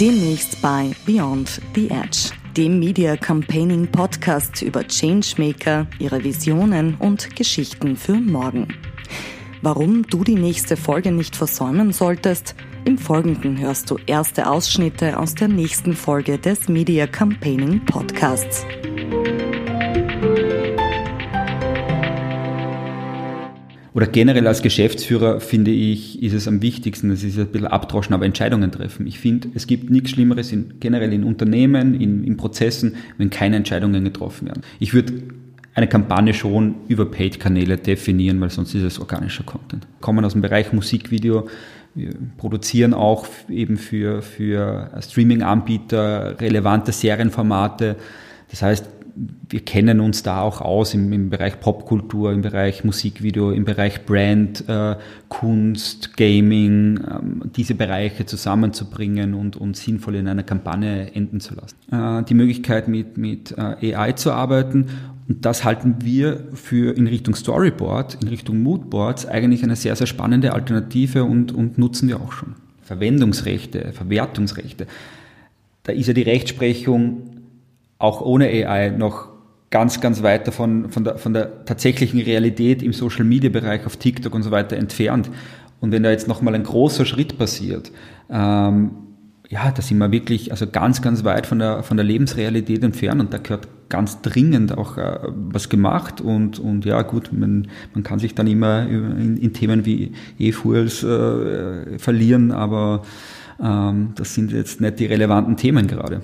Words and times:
Demnächst 0.00 0.60
bei 0.60 0.90
Beyond 1.06 1.58
the 1.74 1.88
Edge, 1.88 2.30
dem 2.54 2.78
Media 2.78 3.16
Campaigning 3.16 3.86
Podcast 3.86 4.60
über 4.60 4.86
Changemaker, 4.86 5.86
ihre 5.98 6.22
Visionen 6.22 6.96
und 6.96 7.34
Geschichten 7.34 7.96
für 7.96 8.12
morgen. 8.12 8.68
Warum 9.62 10.02
du 10.02 10.22
die 10.22 10.34
nächste 10.34 10.76
Folge 10.76 11.12
nicht 11.12 11.34
versäumen 11.34 11.94
solltest, 11.94 12.54
im 12.84 12.98
Folgenden 12.98 13.58
hörst 13.58 13.90
du 13.90 13.96
erste 14.06 14.50
Ausschnitte 14.50 15.18
aus 15.18 15.34
der 15.34 15.48
nächsten 15.48 15.94
Folge 15.94 16.36
des 16.36 16.68
Media 16.68 17.06
Campaigning 17.06 17.82
Podcasts. 17.86 18.66
Oder 23.96 24.06
generell 24.06 24.46
als 24.46 24.60
Geschäftsführer 24.60 25.40
finde 25.40 25.70
ich, 25.70 26.22
ist 26.22 26.34
es 26.34 26.46
am 26.46 26.60
wichtigsten, 26.60 27.08
das 27.08 27.22
ist 27.22 27.38
ein 27.38 27.46
bisschen 27.46 27.66
abdroschen, 27.66 28.12
aber 28.12 28.26
Entscheidungen 28.26 28.70
treffen. 28.70 29.06
Ich 29.06 29.18
finde, 29.18 29.48
es 29.54 29.66
gibt 29.66 29.88
nichts 29.88 30.10
Schlimmeres 30.10 30.52
in, 30.52 30.74
generell 30.80 31.14
in 31.14 31.24
Unternehmen, 31.24 31.98
in, 31.98 32.22
in 32.22 32.36
Prozessen, 32.36 32.96
wenn 33.16 33.30
keine 33.30 33.56
Entscheidungen 33.56 34.04
getroffen 34.04 34.48
werden. 34.48 34.60
Ich 34.80 34.92
würde 34.92 35.14
eine 35.72 35.86
Kampagne 35.86 36.34
schon 36.34 36.74
über 36.88 37.06
Paid-Kanäle 37.10 37.78
definieren, 37.78 38.38
weil 38.42 38.50
sonst 38.50 38.74
ist 38.74 38.82
es 38.82 38.98
organischer 39.00 39.44
Content. 39.44 39.84
Wir 39.84 40.02
kommen 40.02 40.26
aus 40.26 40.34
dem 40.34 40.42
Bereich 40.42 40.74
Musikvideo, 40.74 41.48
wir 41.94 42.10
produzieren 42.36 42.92
auch 42.92 43.26
eben 43.48 43.78
für, 43.78 44.20
für 44.20 44.90
Streaming-Anbieter 45.00 46.38
relevante 46.38 46.92
Serienformate. 46.92 47.96
Das 48.50 48.60
heißt, 48.60 48.86
wir 49.48 49.60
kennen 49.60 50.00
uns 50.00 50.22
da 50.22 50.42
auch 50.42 50.60
aus 50.60 50.94
im, 50.94 51.12
im 51.12 51.30
Bereich 51.30 51.58
Popkultur, 51.60 52.32
im 52.32 52.42
Bereich 52.42 52.84
Musikvideo, 52.84 53.50
im 53.50 53.64
Bereich 53.64 54.04
Brand, 54.04 54.68
äh, 54.68 54.96
Kunst, 55.28 56.16
Gaming, 56.16 57.00
ähm, 57.08 57.42
diese 57.56 57.74
Bereiche 57.74 58.26
zusammenzubringen 58.26 59.34
und, 59.34 59.56
und 59.56 59.76
sinnvoll 59.76 60.16
in 60.16 60.28
einer 60.28 60.42
Kampagne 60.42 61.12
enden 61.14 61.40
zu 61.40 61.54
lassen. 61.54 61.76
Äh, 61.90 62.24
die 62.24 62.34
Möglichkeit 62.34 62.88
mit, 62.88 63.16
mit 63.16 63.54
äh, 63.56 63.94
AI 63.94 64.12
zu 64.12 64.32
arbeiten 64.32 64.86
und 65.28 65.44
das 65.44 65.64
halten 65.64 65.96
wir 66.00 66.44
für 66.54 66.96
in 66.96 67.06
Richtung 67.06 67.34
Storyboard, 67.34 68.18
in 68.22 68.28
Richtung 68.28 68.62
Moodboards 68.62 69.26
eigentlich 69.26 69.64
eine 69.64 69.76
sehr, 69.76 69.96
sehr 69.96 70.06
spannende 70.06 70.52
Alternative 70.52 71.24
und, 71.24 71.52
und 71.52 71.78
nutzen 71.78 72.08
wir 72.08 72.20
auch 72.20 72.32
schon. 72.32 72.54
Verwendungsrechte, 72.82 73.92
Verwertungsrechte. 73.92 74.86
Da 75.82 75.92
ist 75.92 76.06
ja 76.06 76.12
die 76.12 76.22
Rechtsprechung 76.22 77.35
auch 77.98 78.20
ohne 78.20 78.46
AI 78.46 78.90
noch 78.90 79.28
ganz, 79.70 80.00
ganz 80.00 80.22
weit 80.22 80.46
davon, 80.46 80.90
von 80.90 81.04
der, 81.04 81.18
von 81.18 81.32
der 81.32 81.64
tatsächlichen 81.64 82.20
Realität 82.20 82.82
im 82.82 82.92
Social 82.92 83.24
Media 83.24 83.50
Bereich 83.50 83.84
auf 83.86 83.96
TikTok 83.96 84.34
und 84.34 84.42
so 84.42 84.50
weiter 84.50 84.76
entfernt. 84.76 85.30
Und 85.80 85.92
wenn 85.92 86.02
da 86.02 86.10
jetzt 86.10 86.28
nochmal 86.28 86.54
ein 86.54 86.62
großer 86.62 87.04
Schritt 87.04 87.38
passiert, 87.38 87.92
ähm, 88.30 88.90
ja, 89.48 89.70
da 89.70 89.80
sind 89.82 89.98
wir 89.98 90.10
wirklich 90.10 90.50
also 90.50 90.66
ganz, 90.66 91.02
ganz 91.02 91.24
weit 91.24 91.46
von 91.46 91.58
der, 91.58 91.82
von 91.82 91.96
der 91.96 92.04
Lebensrealität 92.04 92.82
entfernt 92.82 93.20
und 93.20 93.32
da 93.32 93.38
gehört 93.38 93.68
ganz 93.88 94.20
dringend 94.20 94.76
auch 94.76 94.98
äh, 94.98 95.18
was 95.50 95.68
gemacht 95.68 96.20
und, 96.20 96.58
und 96.58 96.84
ja 96.84 97.02
gut, 97.02 97.30
man, 97.32 97.68
man 97.94 98.02
kann 98.02 98.18
sich 98.18 98.34
dann 98.34 98.48
immer 98.48 98.88
in, 98.88 99.36
in 99.36 99.52
Themen 99.52 99.86
wie 99.86 100.12
E-Fuels 100.38 101.04
äh, 101.04 101.98
verlieren, 101.98 102.50
aber 102.50 103.02
ähm, 103.62 104.12
das 104.16 104.34
sind 104.34 104.50
jetzt 104.50 104.80
nicht 104.80 104.98
die 104.98 105.06
relevanten 105.06 105.56
Themen 105.56 105.86
gerade. 105.86 106.22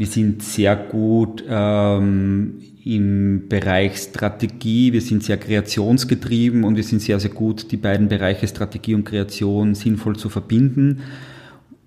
Wir 0.00 0.06
sind 0.06 0.42
sehr 0.42 0.76
gut 0.76 1.44
ähm, 1.46 2.54
im 2.86 3.48
Bereich 3.50 3.98
Strategie, 3.98 4.94
wir 4.94 5.02
sind 5.02 5.22
sehr 5.22 5.36
kreationsgetrieben 5.36 6.64
und 6.64 6.76
wir 6.76 6.84
sind 6.84 7.02
sehr, 7.02 7.20
sehr 7.20 7.32
gut, 7.32 7.70
die 7.70 7.76
beiden 7.76 8.08
Bereiche 8.08 8.48
Strategie 8.48 8.94
und 8.94 9.04
Kreation 9.04 9.74
sinnvoll 9.74 10.16
zu 10.16 10.30
verbinden. 10.30 11.02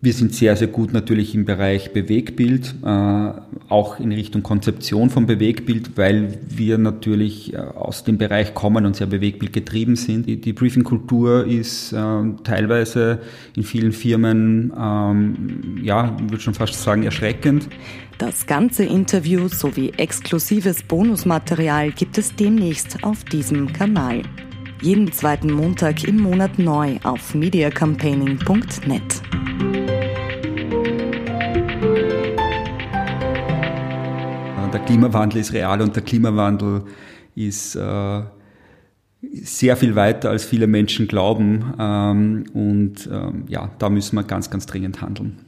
Wir 0.00 0.12
sind 0.12 0.32
sehr, 0.32 0.54
sehr 0.54 0.68
gut 0.68 0.92
natürlich 0.92 1.34
im 1.34 1.44
Bereich 1.44 1.92
Bewegbild, 1.92 2.72
äh, 2.84 3.32
auch 3.68 3.98
in 3.98 4.12
Richtung 4.12 4.44
Konzeption 4.44 5.10
von 5.10 5.26
Bewegbild, 5.26 5.96
weil 5.96 6.38
wir 6.48 6.78
natürlich 6.78 7.52
äh, 7.52 7.56
aus 7.56 8.04
dem 8.04 8.16
Bereich 8.16 8.54
kommen 8.54 8.86
und 8.86 8.94
sehr 8.94 9.08
Bewegbild 9.08 9.52
getrieben 9.52 9.96
sind. 9.96 10.26
Die, 10.26 10.52
Briefingkultur 10.52 11.44
ist 11.46 11.92
äh, 11.92 11.96
teilweise 12.44 13.18
in 13.56 13.64
vielen 13.64 13.90
Firmen, 13.90 14.72
ähm, 14.78 15.80
ja, 15.82 16.16
ich 16.16 16.30
würde 16.30 16.42
schon 16.44 16.54
fast 16.54 16.80
sagen, 16.80 17.02
erschreckend. 17.02 17.68
Das 18.18 18.46
ganze 18.46 18.84
Interview 18.84 19.48
sowie 19.48 19.90
exklusives 19.96 20.84
Bonusmaterial 20.84 21.90
gibt 21.90 22.18
es 22.18 22.36
demnächst 22.36 23.02
auf 23.02 23.24
diesem 23.24 23.72
Kanal. 23.72 24.22
Jeden 24.80 25.10
zweiten 25.10 25.50
Montag 25.52 26.04
im 26.04 26.18
Monat 26.20 26.56
neu 26.56 26.98
auf 27.02 27.34
mediacampaigning.net. 27.34 29.22
Klimawandel 34.88 35.40
ist 35.42 35.52
real 35.52 35.82
und 35.82 35.94
der 35.94 36.02
Klimawandel 36.02 36.84
ist 37.34 37.76
äh, 37.76 38.22
sehr 39.20 39.76
viel 39.76 39.94
weiter, 39.94 40.30
als 40.30 40.46
viele 40.46 40.66
Menschen 40.66 41.06
glauben. 41.06 41.74
Ähm, 41.78 42.44
und 42.54 43.08
ähm, 43.12 43.44
ja, 43.48 43.70
da 43.78 43.90
müssen 43.90 44.16
wir 44.16 44.22
ganz, 44.22 44.48
ganz 44.48 44.64
dringend 44.64 45.02
handeln. 45.02 45.38